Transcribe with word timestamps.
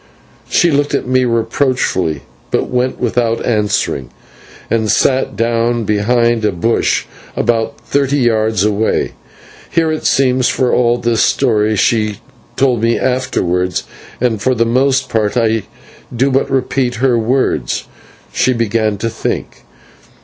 She 0.49 0.71
looked 0.71 0.95
at 0.95 1.05
me 1.05 1.25
reproachfully, 1.25 2.23
but 2.49 2.71
went 2.71 2.99
without 2.99 3.45
answering, 3.45 4.09
and 4.67 4.89
sat 4.89 5.35
down 5.35 5.83
behind 5.83 6.43
a 6.43 6.51
bush 6.51 7.05
about 7.35 7.79
thirty 7.81 8.17
yards 8.17 8.63
away. 8.63 9.11
Here 9.69 9.91
it 9.91 10.07
seems 10.07 10.49
for 10.49 10.73
all 10.73 10.97
this 10.97 11.21
story 11.21 11.75
she 11.75 12.17
told 12.55 12.81
me 12.81 12.97
afterwards, 12.97 13.83
and 14.19 14.41
for 14.41 14.55
the 14.55 14.65
most 14.65 15.07
part 15.07 15.37
I 15.37 15.67
do 16.11 16.31
but 16.31 16.49
repeat 16.49 16.95
her 16.95 17.15
words 17.19 17.83
she 18.33 18.53
began 18.53 18.97
to 18.97 19.07
think. 19.11 19.57